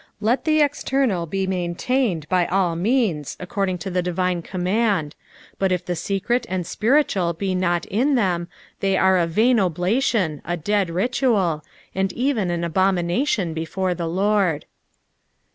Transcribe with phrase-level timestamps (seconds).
[0.19, 5.15] Let the external be maintained by all means according to the divine command,
[5.59, 8.47] but if the secret and spiritual be not in them,
[8.79, 14.65] they are a vain oblation, a dead ritual, and even an abomination before the Lord.